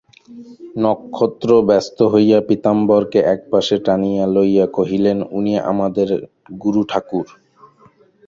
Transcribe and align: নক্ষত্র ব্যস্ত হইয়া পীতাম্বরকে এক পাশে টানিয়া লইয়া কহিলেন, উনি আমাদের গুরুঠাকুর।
নক্ষত্র 0.75 1.49
ব্যস্ত 1.67 1.97
হইয়া 2.13 2.39
পীতাম্বরকে 2.47 3.19
এক 3.33 3.39
পাশে 3.51 3.75
টানিয়া 3.85 4.25
লইয়া 4.27 4.65
কহিলেন, 4.77 5.17
উনি 5.31 5.53
আমাদের 5.71 6.09
গুরুঠাকুর। 6.61 7.27